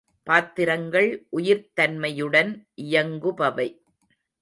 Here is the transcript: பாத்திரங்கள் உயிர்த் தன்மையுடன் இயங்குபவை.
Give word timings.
பாத்திரங்கள் 0.27 1.09
உயிர்த் 1.29 1.69
தன்மையுடன் 1.75 2.51
இயங்குபவை. 2.81 3.69